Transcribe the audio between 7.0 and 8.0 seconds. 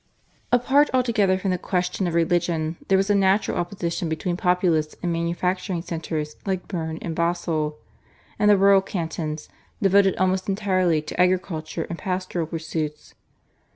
and Basle,